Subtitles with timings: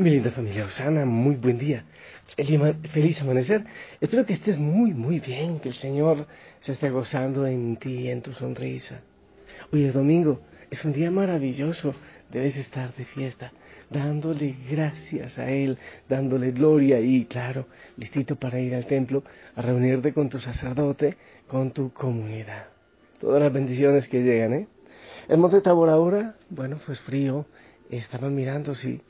[0.00, 1.84] Mi linda familia Osana, muy buen día.
[2.92, 3.64] Feliz amanecer.
[4.00, 6.28] Espero que estés muy, muy bien, que el Señor
[6.60, 9.00] se esté gozando en ti, en tu sonrisa.
[9.72, 10.40] Hoy es domingo,
[10.70, 11.96] es un día maravilloso.
[12.30, 13.52] Debes estar de fiesta,
[13.90, 15.76] dándole gracias a Él,
[16.08, 19.24] dándole gloria y, claro, listito para ir al templo
[19.56, 21.16] a reunirte con tu sacerdote,
[21.48, 22.68] con tu comunidad.
[23.18, 24.68] Todas las bendiciones que llegan, ¿eh?
[25.26, 27.46] El monte Tabor ahora, bueno, pues frío.
[27.90, 29.00] Estaban mirando si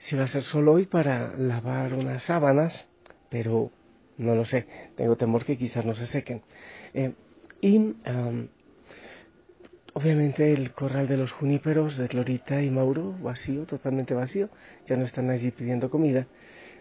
[0.00, 2.88] si va a ser solo hoy para lavar unas sábanas,
[3.28, 3.70] pero
[4.16, 6.42] no lo sé, tengo temor que quizás no se sequen.
[6.94, 7.12] Eh,
[7.60, 7.94] y
[9.92, 14.48] obviamente el corral de los juníperos de Glorita y Mauro, vacío, totalmente vacío,
[14.86, 16.26] ya no están allí pidiendo comida.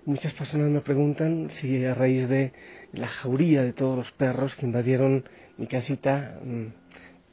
[0.05, 2.53] Muchas personas me preguntan si a raíz de
[2.93, 5.25] la jauría de todos los perros que invadieron
[5.57, 6.67] mi casita, mm,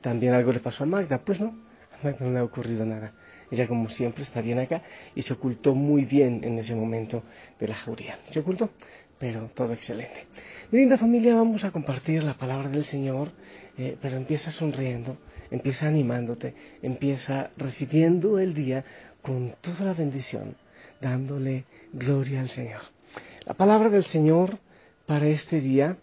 [0.01, 1.19] también algo le pasó a Magda.
[1.25, 1.57] Pues no,
[1.93, 3.13] a Magda no le ha ocurrido nada.
[3.51, 4.83] Ella, como siempre, está bien acá
[5.15, 7.23] y se ocultó muy bien en ese momento
[7.61, 8.19] de la jauría.
[8.27, 8.71] Se ocultó,
[9.19, 10.27] pero todo excelente.
[10.71, 13.30] Mi linda familia, vamos a compartir la palabra del Señor,
[13.79, 15.16] eh, pero empieza sonriendo,
[15.51, 18.85] empieza animándote, empieza recibiendo el día
[19.23, 20.57] con toda la bendición,
[21.01, 22.83] dándole gloria al Señor.
[23.45, 24.59] La palabra del Señor
[25.07, 25.99] para este día,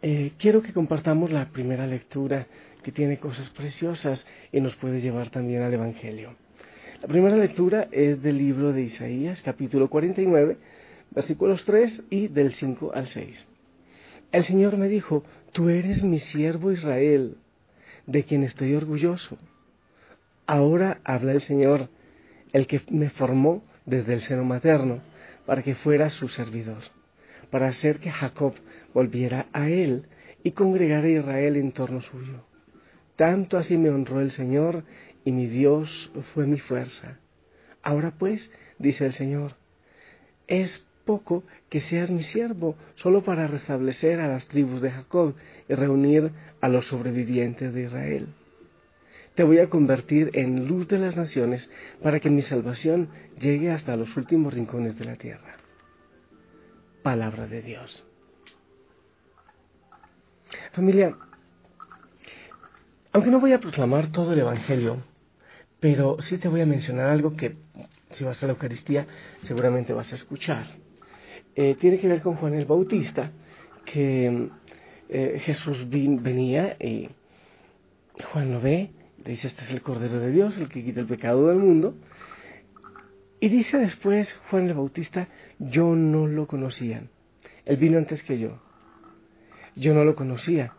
[0.00, 2.46] eh, quiero que compartamos la primera lectura
[2.88, 6.34] que tiene cosas preciosas y nos puede llevar también al Evangelio.
[7.02, 10.56] La primera lectura es del libro de Isaías, capítulo 49,
[11.10, 13.46] versículos 3 y del 5 al 6.
[14.32, 15.22] El Señor me dijo,
[15.52, 17.36] tú eres mi siervo Israel,
[18.06, 19.36] de quien estoy orgulloso.
[20.46, 21.90] Ahora habla el Señor,
[22.54, 25.02] el que me formó desde el seno materno,
[25.44, 26.84] para que fuera su servidor,
[27.50, 28.54] para hacer que Jacob
[28.94, 30.06] volviera a él
[30.42, 32.47] y congregara a Israel en torno suyo.
[33.18, 34.84] Tanto así me honró el Señor
[35.24, 37.18] y mi Dios fue mi fuerza.
[37.82, 39.56] Ahora pues, dice el Señor,
[40.46, 45.34] es poco que seas mi siervo, solo para restablecer a las tribus de Jacob
[45.68, 46.30] y reunir
[46.60, 48.28] a los sobrevivientes de Israel.
[49.34, 51.68] Te voy a convertir en luz de las naciones
[52.00, 53.08] para que mi salvación
[53.40, 55.56] llegue hasta los últimos rincones de la tierra.
[57.02, 58.04] Palabra de Dios.
[60.70, 61.16] Familia,
[63.12, 64.98] aunque no voy a proclamar todo el Evangelio,
[65.80, 67.56] pero sí te voy a mencionar algo que
[68.10, 69.06] si vas a la Eucaristía
[69.42, 70.66] seguramente vas a escuchar.
[71.54, 73.32] Eh, tiene que ver con Juan el Bautista,
[73.84, 74.48] que
[75.08, 77.08] eh, Jesús venía y
[78.32, 78.90] Juan lo ve,
[79.24, 81.94] dice, este es el Cordero de Dios, el que quita el pecado del mundo.
[83.40, 87.04] Y dice después Juan el Bautista, yo no lo conocía.
[87.64, 88.60] Él vino antes que yo.
[89.76, 90.74] Yo no lo conocía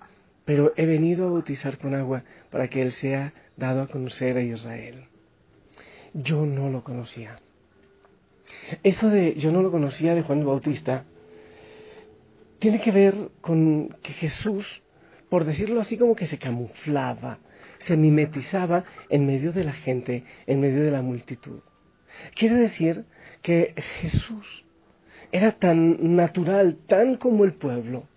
[0.50, 4.42] pero he venido a bautizar con agua para que Él sea dado a conocer a
[4.42, 5.06] Israel.
[6.12, 7.40] Yo no lo conocía.
[8.82, 11.06] Eso de yo no lo conocía de Juan el Bautista
[12.58, 14.82] tiene que ver con que Jesús,
[15.30, 17.38] por decirlo así, como que se camuflaba,
[17.78, 21.60] se mimetizaba en medio de la gente, en medio de la multitud.
[22.34, 23.06] Quiere decir
[23.44, 24.66] que Jesús
[25.32, 28.08] era tan natural, tan como el pueblo,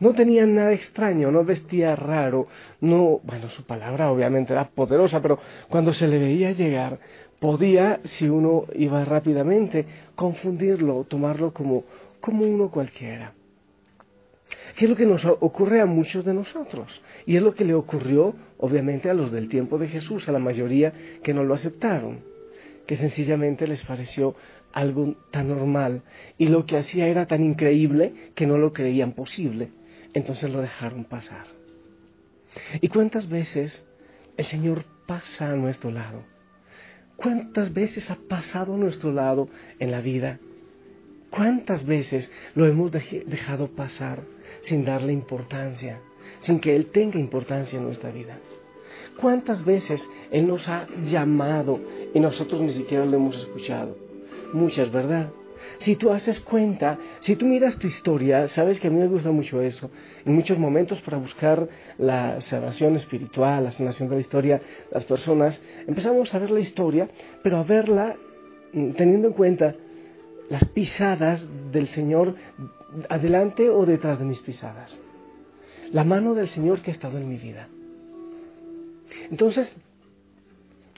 [0.00, 2.48] no tenía nada extraño, no vestía raro,
[2.80, 5.38] no, bueno, su palabra obviamente era poderosa, pero
[5.68, 6.98] cuando se le veía llegar,
[7.38, 11.84] podía, si uno iba rápidamente, confundirlo, tomarlo como,
[12.20, 13.34] como uno cualquiera.
[14.76, 17.02] ¿Qué es lo que nos ocurre a muchos de nosotros?
[17.26, 20.38] Y es lo que le ocurrió, obviamente, a los del tiempo de Jesús, a la
[20.38, 22.20] mayoría que no lo aceptaron,
[22.86, 24.34] que sencillamente les pareció
[24.72, 26.02] algo tan normal
[26.36, 29.70] y lo que hacía era tan increíble que no lo creían posible
[30.14, 31.46] entonces lo dejaron pasar.
[32.80, 33.84] ¿Y cuántas veces
[34.36, 36.22] el Señor pasa a nuestro lado?
[37.16, 39.48] ¿Cuántas veces ha pasado a nuestro lado
[39.78, 40.38] en la vida?
[41.30, 44.20] ¿Cuántas veces lo hemos dejado pasar
[44.60, 46.00] sin darle importancia,
[46.40, 48.38] sin que Él tenga importancia en nuestra vida?
[49.20, 51.80] ¿Cuántas veces Él nos ha llamado
[52.14, 53.96] y nosotros ni siquiera lo hemos escuchado?
[54.52, 55.30] Muchas, ¿verdad?
[55.78, 59.30] Si tú haces cuenta, si tú miras tu historia, sabes que a mí me gusta
[59.30, 59.90] mucho eso.
[60.24, 61.68] En muchos momentos para buscar
[61.98, 67.08] la salvación espiritual, la sanación de la historia, las personas, empezamos a ver la historia,
[67.42, 68.16] pero a verla
[68.72, 69.74] mm, teniendo en cuenta
[70.48, 72.34] las pisadas del Señor
[73.08, 74.98] adelante o detrás de mis pisadas.
[75.92, 77.68] La mano del Señor que ha estado en mi vida.
[79.30, 79.76] Entonces,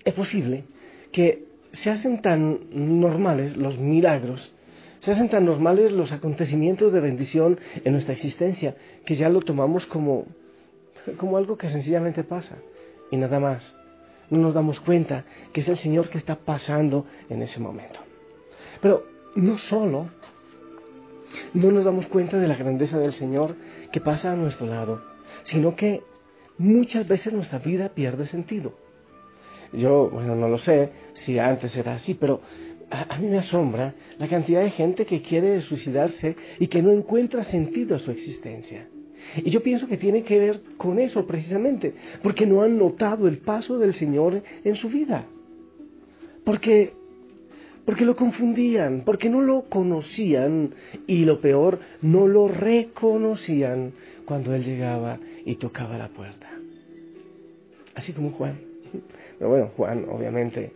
[0.04, 0.64] es posible
[1.12, 2.60] que se hacen tan
[3.00, 4.52] normales los milagros
[5.00, 9.86] se hacen tan normales los acontecimientos de bendición en nuestra existencia que ya lo tomamos
[9.86, 10.26] como,
[11.16, 12.56] como algo que sencillamente pasa
[13.10, 13.76] y nada más.
[14.30, 18.00] no nos damos cuenta que es el Señor que está pasando en ese momento.
[18.80, 19.06] Pero
[19.36, 20.08] no solo
[21.54, 23.56] no nos damos cuenta de la grandeza del Señor
[23.92, 25.02] que pasa a nuestro lado,
[25.42, 26.02] sino que
[26.58, 28.74] muchas veces nuestra vida pierde sentido.
[29.72, 32.40] Yo, bueno, no lo sé si antes era así, pero
[32.90, 37.42] a, mí me asombra la cantidad de gente que quiere suicidarse y que no encuentra
[37.42, 38.88] sentido a su existencia.
[39.38, 43.38] Y yo pienso que tiene que ver con eso precisamente, porque no han notado el
[43.38, 45.26] paso del Señor en su vida.
[46.44, 46.92] Porque
[47.84, 50.74] porque lo confundían, porque no lo conocían
[51.06, 53.92] y lo peor, no lo reconocían
[54.24, 56.48] cuando Él llegaba y tocaba la puerta.
[57.94, 58.58] Así como Juan.
[59.38, 60.72] Pero bueno, Juan obviamente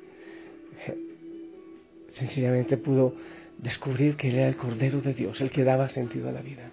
[2.20, 3.14] sencillamente pudo
[3.58, 6.70] descubrir que Él era el Cordero de Dios, el que daba sentido a la vida.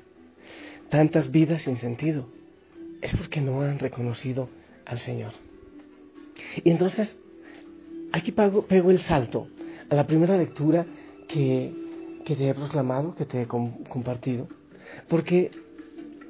[0.89, 2.29] Tantas vidas sin sentido
[3.01, 4.49] es porque no han reconocido
[4.85, 5.33] al Señor.
[6.63, 7.19] Y entonces,
[8.13, 9.47] aquí pego el salto
[9.89, 10.85] a la primera lectura
[11.27, 11.73] que,
[12.25, 14.47] te he proclamado, que te he compartido,
[15.07, 15.51] porque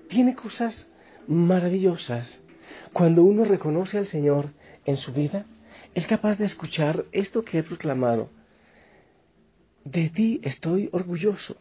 [0.09, 0.87] tiene cosas
[1.27, 2.41] maravillosas.
[2.93, 4.53] Cuando uno reconoce al Señor
[4.85, 5.45] en su vida,
[5.93, 8.29] es capaz de escuchar esto que he proclamado.
[9.91, 11.55] De ti estoy orgulloso.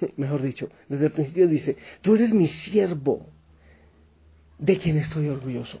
[0.16, 3.26] Mejor dicho, desde el principio dice, tú eres mi siervo,
[4.58, 5.80] de quien estoy orgulloso.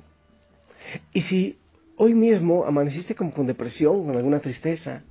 [1.12, 1.58] Y si
[1.96, 5.02] hoy mismo amaneciste como con depresión, con alguna tristeza,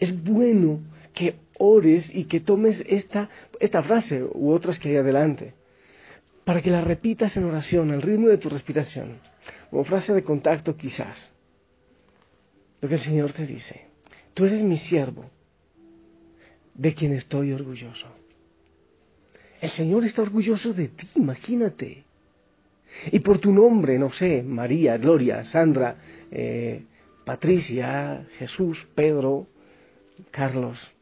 [0.00, 0.80] es bueno
[1.14, 3.28] que ores y que tomes esta,
[3.60, 5.54] esta frase u otras que hay adelante,
[6.44, 9.20] para que la repitas en oración al ritmo de tu respiración,
[9.70, 11.32] como frase de contacto quizás.
[12.80, 13.86] Lo que el Señor te dice,
[14.34, 15.30] tú eres mi siervo,
[16.74, 18.06] de quien estoy orgulloso.
[19.60, 22.04] El Señor está orgulloso de ti, imagínate.
[23.10, 25.96] Y por tu nombre, no sé, María, Gloria, Sandra,
[26.30, 26.84] eh,
[27.24, 29.46] Patricia, Jesús, Pedro,
[30.30, 30.92] Carlos,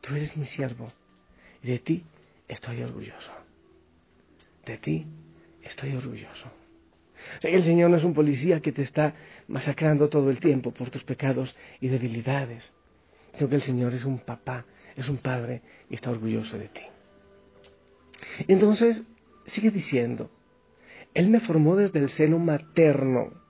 [0.00, 0.92] tú eres mi siervo
[1.62, 2.04] y de ti
[2.48, 3.32] estoy orgulloso.
[4.64, 5.06] De ti
[5.62, 6.46] estoy orgulloso.
[7.38, 9.14] O sea que el Señor no es un policía que te está
[9.48, 12.72] masacrando todo el tiempo por tus pecados y debilidades,
[13.34, 14.64] sino que el Señor es un papá,
[14.96, 16.82] es un padre y está orgulloso de ti.
[18.48, 19.02] Entonces,
[19.46, 20.30] sigue diciendo,
[21.14, 23.42] Él me formó desde el seno materno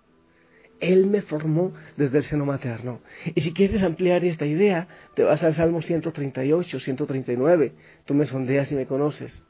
[0.82, 3.00] él me formó desde el seno materno.
[3.36, 7.72] Y si quieres ampliar esta idea, te vas al Salmo 138, 139.
[8.04, 9.44] Tú me sondeas y me conoces.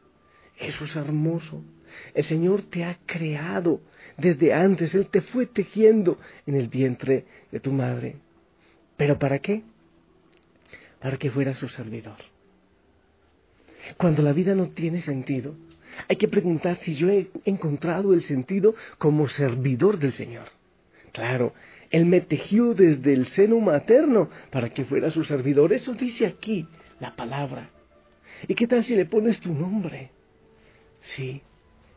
[0.59, 1.65] Eso es hermoso.
[2.12, 3.81] El Señor te ha creado
[4.19, 4.94] desde antes.
[4.94, 8.17] Él te fue tejiendo en el vientre de tu madre.
[8.99, 9.62] ¿Pero para qué?
[11.03, 12.17] Para que fueras su servidor.
[13.97, 15.55] Cuando la vida no tiene sentido,
[16.09, 20.47] hay que preguntar si yo he encontrado el sentido como servidor del Señor.
[21.13, 21.53] Claro,
[21.91, 25.73] Él me tejió desde el seno materno para que fuera su servidor.
[25.73, 26.67] Eso dice aquí
[27.01, 27.71] la palabra.
[28.49, 30.11] ¿Y qué tal si le pones tu nombre?
[31.01, 31.43] Sí.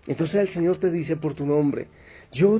[0.07, 1.87] Entonces el Señor te dice por tu nombre,
[2.31, 2.59] yo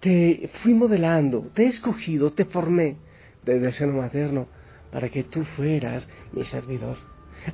[0.00, 2.96] te fui modelando, te he escogido, te formé
[3.44, 4.48] desde el seno materno
[4.92, 6.96] para que tú fueras mi servidor.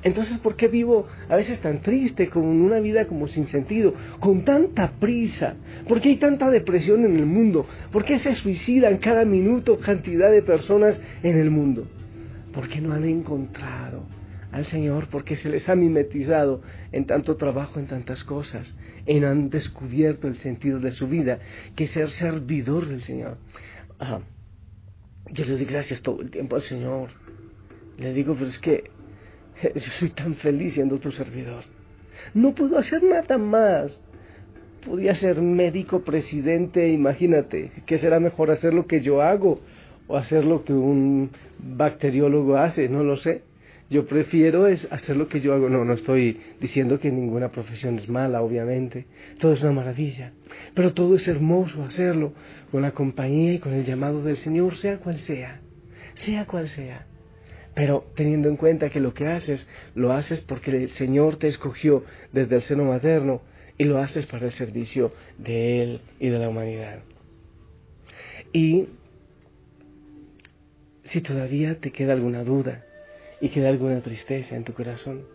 [0.03, 4.43] Entonces, ¿por qué vivo a veces tan triste, con una vida como sin sentido, con
[4.43, 5.55] tanta prisa?
[5.87, 7.65] ¿Por qué hay tanta depresión en el mundo?
[7.91, 11.87] ¿Por qué se suicidan cada minuto cantidad de personas en el mundo?
[12.53, 14.03] Porque no han encontrado
[14.51, 16.61] al Señor, porque se les ha mimetizado
[16.91, 18.75] en tanto trabajo, en tantas cosas,
[19.07, 21.39] no han descubierto el sentido de su vida,
[21.75, 23.37] que es ser servidor del Señor.
[25.31, 27.09] yo le doy gracias todo el tiempo al Señor.
[27.99, 28.91] Le digo, pero es que
[29.75, 31.63] yo soy tan feliz siendo tu servidor.
[32.33, 33.99] No puedo hacer nada más.
[34.85, 39.59] Podría ser médico, presidente, imagínate, ¿qué será mejor hacer lo que yo hago
[40.07, 42.87] o hacer lo que un bacteriólogo hace?
[42.87, 43.43] No lo sé.
[43.89, 45.67] Yo prefiero es hacer lo que yo hago.
[45.67, 49.07] No, no estoy diciendo que ninguna profesión es mala, obviamente.
[49.39, 50.31] Todo es una maravilla.
[50.75, 52.33] Pero todo es hermoso hacerlo
[52.71, 55.59] con la compañía y con el llamado del Señor, sea cual sea.
[56.13, 57.08] Sea cual sea.
[57.75, 62.03] Pero teniendo en cuenta que lo que haces, lo haces porque el Señor te escogió
[62.31, 63.41] desde el seno materno
[63.77, 66.99] y lo haces para el servicio de Él y de la humanidad.
[68.51, 68.87] Y
[71.05, 72.85] si todavía te queda alguna duda
[73.39, 75.25] y queda alguna tristeza en tu corazón,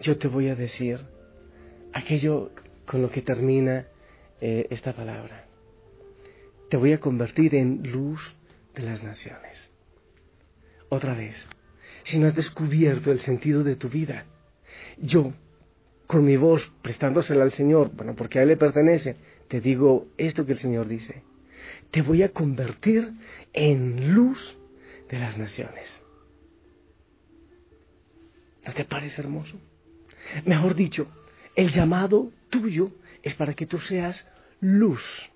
[0.00, 1.00] yo te voy a decir
[1.92, 2.52] aquello
[2.86, 3.86] con lo que termina
[4.40, 5.46] eh, esta palabra.
[6.68, 8.34] Te voy a convertir en luz
[8.74, 9.70] de las naciones.
[10.88, 11.46] Otra vez
[12.04, 14.26] si no has descubierto el sentido de tu vida.
[14.98, 15.32] Yo,
[16.06, 19.16] con mi voz, prestándosela al Señor, bueno, porque a Él le pertenece,
[19.48, 21.22] te digo esto que el Señor dice.
[21.90, 23.12] te voy a convertir
[23.52, 24.56] en luz
[25.08, 26.02] de las naciones.
[28.66, 29.58] ¿No te parece hermoso?
[30.44, 31.08] Mejor dicho,
[31.56, 32.92] el llamado tuyo
[33.22, 34.26] es para que tú seas
[34.60, 35.29] luz.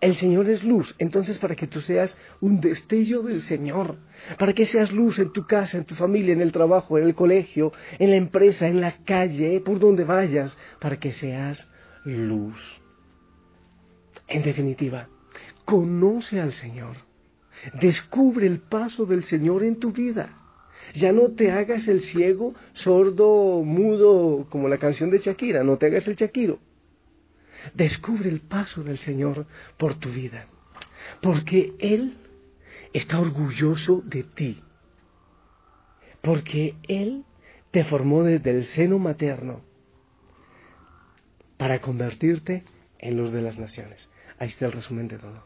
[0.00, 3.98] El Señor es luz, entonces para que tú seas un destello del Señor,
[4.38, 7.14] para que seas luz en tu casa, en tu familia, en el trabajo, en el
[7.14, 11.70] colegio, en la empresa, en la calle, por donde vayas, para que seas
[12.04, 12.82] luz.
[14.28, 15.08] En definitiva,
[15.64, 16.96] conoce al Señor,
[17.80, 20.38] descubre el paso del Señor en tu vida.
[20.94, 25.86] Ya no te hagas el ciego, sordo, mudo, como la canción de Shakira, no te
[25.86, 26.58] hagas el Shakiro.
[27.74, 30.46] Descubre el paso del Señor por tu vida,
[31.20, 32.16] porque Él
[32.92, 34.62] está orgulloso de ti,
[36.20, 37.24] porque Él
[37.70, 39.62] te formó desde el seno materno
[41.56, 42.64] para convertirte
[42.98, 44.10] en luz de las naciones.
[44.38, 45.42] Ahí está el resumen de todo.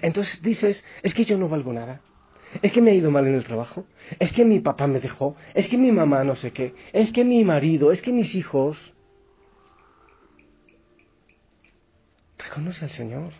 [0.00, 2.00] Entonces dices, es que yo no valgo nada.
[2.60, 3.86] Es que me ha ido mal en el trabajo.
[4.18, 5.36] Es que mi papá me dejó.
[5.54, 6.74] Es que mi mamá no sé qué.
[6.92, 7.92] Es que mi marido.
[7.92, 8.94] Es que mis hijos.
[12.52, 13.32] Reconoce al Señor.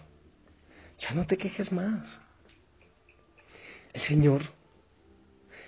[0.97, 2.19] Ya no te quejes más.
[3.93, 4.41] El Señor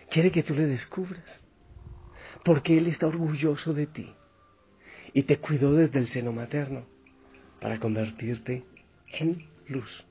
[0.08, 1.42] quiere que tú le descubras.
[2.42, 4.14] Porque Él está orgulloso de ti.
[5.12, 6.86] Y te cuidó desde el seno materno
[7.60, 8.64] para convertirte
[9.12, 10.06] en luz,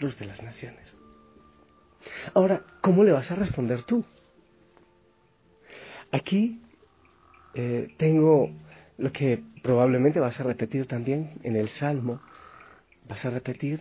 [0.00, 0.96] luz de las naciones.
[2.34, 4.04] Ahora, ¿cómo le vas a responder tú?
[6.10, 6.60] Aquí
[7.54, 8.50] eh, tengo
[8.98, 12.20] lo que probablemente vas a repetir también en el Salmo,
[13.08, 13.80] vas a repetir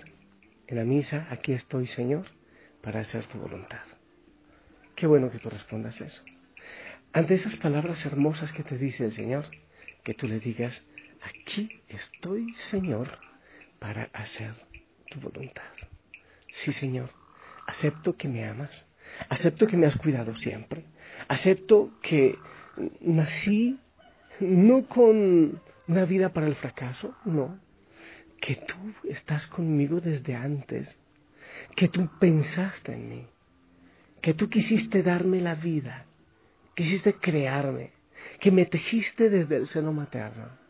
[0.68, 2.26] en la misa, aquí estoy Señor,
[2.82, 3.82] para hacer tu voluntad.
[4.96, 6.24] Qué bueno que tú respondas eso.
[7.14, 9.46] Ante esas palabras hermosas que te dice el Señor,
[10.04, 10.86] que tú le digas,
[11.22, 13.08] aquí estoy, Señor,
[13.80, 14.54] para hacer
[15.10, 15.64] tu voluntad.
[16.52, 17.10] Sí, Señor,
[17.68, 18.86] acepto que me amas,
[19.30, 20.86] acepto que me has cuidado siempre,
[21.28, 22.38] acepto que
[23.02, 23.80] nací
[24.40, 27.60] no con una vida para el fracaso, no,
[28.40, 30.98] que tú estás conmigo desde antes,
[31.76, 33.28] que tú pensaste en mí,
[34.22, 36.06] que tú quisiste darme la vida,
[36.74, 37.92] quisiste crearme,
[38.40, 40.66] que me tejiste desde el seno materno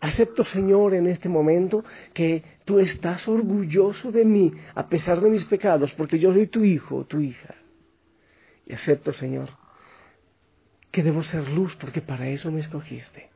[0.00, 5.44] Acepto, Señor, en este momento que tú estás orgulloso de mí a pesar de mis
[5.44, 7.54] pecados, porque yo soy tu hijo, tu hija.
[8.66, 9.50] Y acepto, Señor,
[10.90, 13.30] que debo ser luz porque para eso me escogiste.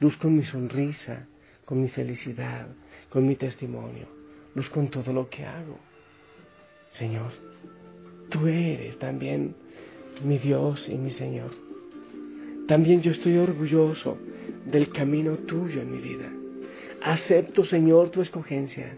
[0.00, 1.26] Luz con mi sonrisa,
[1.64, 2.68] con mi felicidad,
[3.12, 4.06] con mi testimonio,
[4.54, 5.78] luz con todo lo que hago.
[6.88, 7.30] Señor,
[8.30, 9.54] tú eres también
[10.24, 11.50] mi Dios y mi Señor.
[12.66, 14.16] También yo estoy orgulloso
[14.64, 16.32] del camino tuyo en mi vida.
[17.02, 18.96] Acepto, Señor, tu escogencia.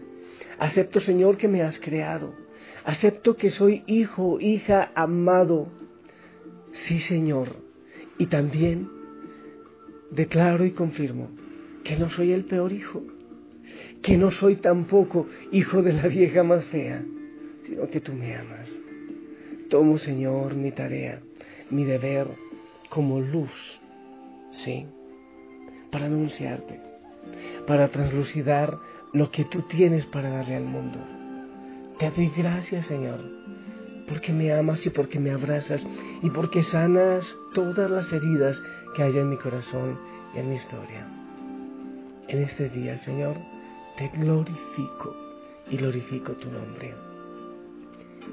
[0.59, 2.33] Acepto, Señor, que me has creado.
[2.85, 5.67] Acepto que soy hijo, hija, amado.
[6.71, 7.49] Sí, Señor.
[8.17, 8.89] Y también
[10.09, 11.31] declaro y confirmo
[11.83, 13.03] que no soy el peor hijo,
[14.01, 17.03] que no soy tampoco hijo de la vieja más fea,
[17.65, 18.71] sino que tú me amas.
[19.69, 21.21] Tomo, Señor, mi tarea,
[21.71, 22.27] mi deber
[22.89, 23.79] como luz,
[24.51, 24.85] ¿sí?
[25.95, 26.81] para anunciarte,
[27.65, 28.77] para translucidar
[29.13, 30.99] lo que tú tienes para darle al mundo.
[31.97, 33.21] Te doy gracias, Señor,
[34.05, 35.87] porque me amas y porque me abrazas
[36.21, 38.61] y porque sanas todas las heridas
[38.93, 39.97] que hay en mi corazón
[40.35, 41.07] y en mi historia.
[42.27, 43.37] En este día, Señor,
[43.97, 45.15] te glorifico
[45.69, 46.93] y glorifico tu nombre.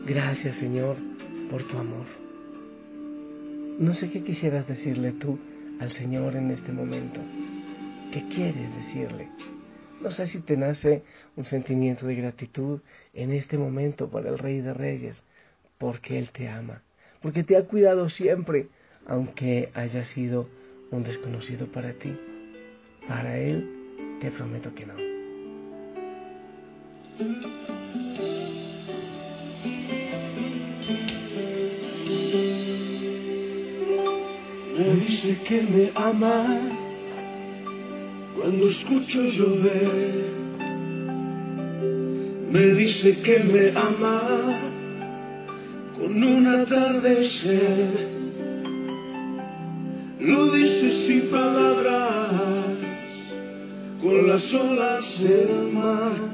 [0.07, 0.97] Gracias, Señor,
[1.51, 2.07] por tu amor.
[3.79, 5.39] No sé qué quisieras decirle tú
[5.81, 7.21] al Señor en este momento.
[8.13, 9.29] ¿Qué quieres decirle?
[10.01, 11.05] No sé si te nace
[11.37, 12.81] un sentimiento de gratitud
[13.15, 15.23] en este momento por el Rey de Reyes,
[15.79, 16.83] porque Él te ama,
[17.21, 18.67] porque te ha cuidado siempre,
[19.07, 20.49] aunque haya sido
[20.91, 22.19] un desconocido para ti.
[23.07, 25.12] Para Él te prometo que no.
[34.77, 36.61] Me dice que me ama
[38.37, 40.33] cuando escucho llover.
[42.51, 44.59] Me dice que me ama
[45.97, 48.09] con un atardecer.
[50.19, 52.77] Lo dice sin palabras,
[54.01, 56.32] con las olas del mar.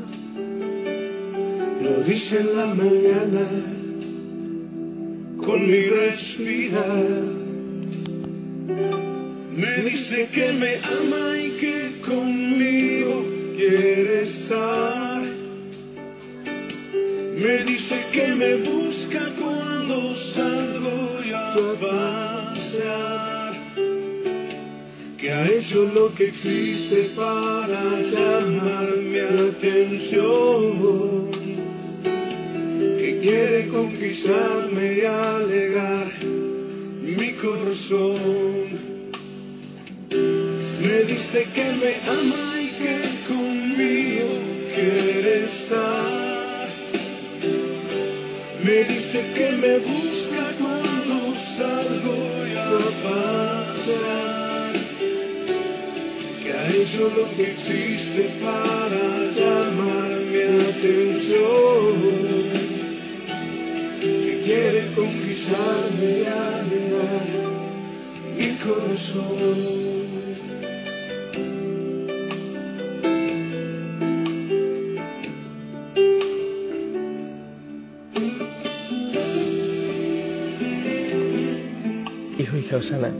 [1.88, 3.48] Lo dice en la mañana,
[5.38, 7.06] con mi respirar.
[9.56, 13.24] Me dice que me ama y que conmigo
[13.56, 15.22] quiere estar.
[17.42, 23.52] Me dice que me busca cuando salgo y a pasear.
[25.16, 30.58] Que ha hecho lo que existe para llamar mi atención.
[33.28, 36.08] Quiere conquistarme y alegar
[37.02, 38.64] mi corazón.
[40.80, 42.94] Me dice que me ama y que
[43.28, 44.30] conmigo
[44.74, 46.68] quiere estar.
[48.64, 51.16] Me dice que me busca cuando
[51.58, 52.16] salgo
[52.46, 54.72] y a pasear.
[56.42, 59.04] Que ha hecho lo que existe para
[59.36, 62.07] llamar mi atención.
[64.48, 67.26] Quiere conquistarme y animar
[68.38, 69.68] mi corazón.
[82.38, 83.12] Hijo, hija Osana,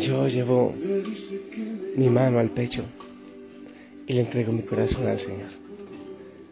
[0.00, 0.74] yo llevo
[1.96, 2.84] mi mano al pecho
[4.06, 5.48] y le entrego mi corazón al Señor.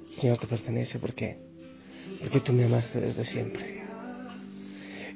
[0.08, 1.52] Señor, te pertenece porque,
[2.20, 3.82] porque tú me amaste desde siempre.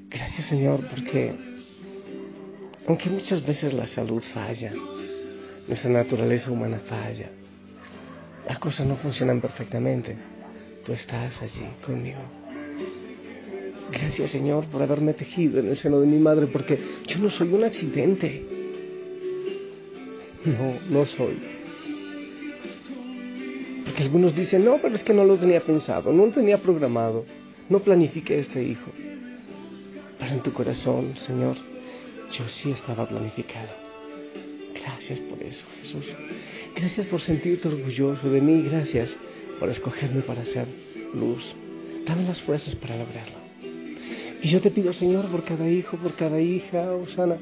[0.08, 1.34] Gracias, Señor, porque
[2.86, 4.72] aunque muchas veces la salud falla,
[5.66, 7.30] nuestra naturaleza humana falla,
[8.46, 10.16] las cosas no funcionan perfectamente,
[10.84, 12.20] tú estás allí conmigo.
[13.92, 17.52] Gracias Señor por haberme tejido en el seno de mi madre, porque yo no soy
[17.52, 18.42] un accidente.
[20.44, 21.57] No, no soy.
[23.98, 27.24] Porque algunos dicen, no, pero es que no lo tenía pensado, no lo tenía programado,
[27.68, 28.92] no planifiqué este hijo.
[30.20, 31.56] Pero en tu corazón, Señor,
[32.30, 33.70] yo sí estaba planificado.
[34.72, 36.14] Gracias por eso, Jesús.
[36.76, 38.62] Gracias por sentirte orgulloso de mí.
[38.70, 39.18] Gracias
[39.58, 40.68] por escogerme para ser
[41.12, 41.56] luz.
[42.06, 43.38] Dame las fuerzas para lograrlo.
[44.40, 47.38] Y yo te pido, Señor, por cada hijo, por cada hija, Osana,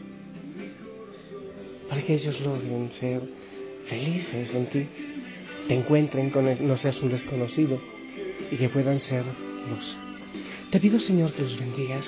[1.91, 3.21] para que ellos logren ser
[3.89, 4.87] felices en ti,
[5.75, 7.81] encuentren con él, no seas un desconocido
[8.51, 9.25] y que puedan ser
[9.69, 9.97] luz.
[10.71, 12.05] Te pido, Señor, que los bendigas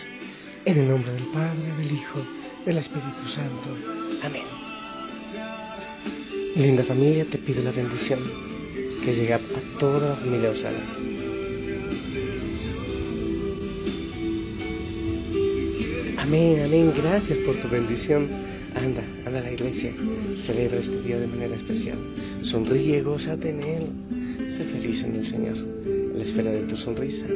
[0.64, 2.20] en el nombre del Padre, del Hijo,
[2.64, 3.76] del Espíritu Santo.
[4.22, 4.42] Amén.
[6.56, 8.20] Linda familia, te pido la bendición
[9.04, 9.40] que llegue a
[9.78, 10.82] toda la familia Osana.
[16.18, 16.92] Amén, amén.
[16.96, 18.47] Gracias por tu bendición.
[18.78, 19.92] Anda, anda a la iglesia.
[20.46, 21.98] Celebra este día de manera especial.
[22.42, 23.86] Sonríe, gózate en Él.
[24.56, 25.56] Sé feliz en el Señor.
[26.14, 27.26] La esfera de tu sonrisa.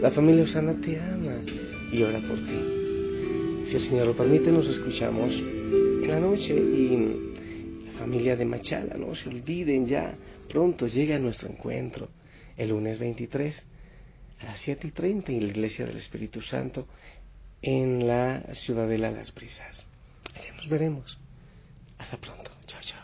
[0.00, 1.40] La familia Osana te ama
[1.90, 3.66] y ora por ti.
[3.68, 6.96] Si el Señor lo permite, nos escuchamos en la noche y
[7.84, 10.14] la familia de Machala, no se olviden ya.
[10.48, 12.08] Pronto llega nuestro encuentro
[12.56, 13.66] el lunes 23
[14.42, 16.86] a las 7 y 30 en la iglesia del Espíritu Santo
[17.62, 19.87] en la ciudadela Las Brisas.
[20.58, 21.16] Nos veremos.
[21.98, 22.50] Hasta pronto.
[22.66, 22.97] Chao, chao.